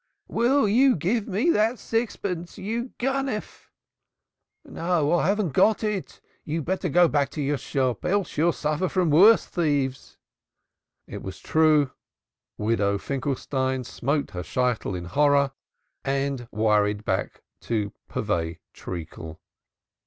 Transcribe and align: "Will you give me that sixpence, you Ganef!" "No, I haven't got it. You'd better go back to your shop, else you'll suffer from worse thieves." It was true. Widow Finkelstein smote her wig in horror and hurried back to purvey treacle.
"Will 0.29 0.67
you 0.67 0.95
give 0.95 1.27
me 1.27 1.51
that 1.51 1.77
sixpence, 1.77 2.57
you 2.57 2.91
Ganef!" 2.97 3.69
"No, 4.65 5.11
I 5.11 5.27
haven't 5.27 5.53
got 5.53 5.83
it. 5.83 6.19
You'd 6.43 6.65
better 6.65 6.89
go 6.89 7.07
back 7.07 7.29
to 7.37 7.41
your 7.43 7.59
shop, 7.59 8.03
else 8.03 8.35
you'll 8.35 8.51
suffer 8.51 8.89
from 8.89 9.11
worse 9.11 9.45
thieves." 9.45 10.17
It 11.05 11.21
was 11.21 11.37
true. 11.37 11.91
Widow 12.57 12.97
Finkelstein 12.97 13.83
smote 13.83 14.31
her 14.31 14.39
wig 14.59 14.95
in 14.95 15.05
horror 15.05 15.51
and 16.03 16.47
hurried 16.51 17.05
back 17.05 17.43
to 17.59 17.93
purvey 18.07 18.59
treacle. 18.73 19.39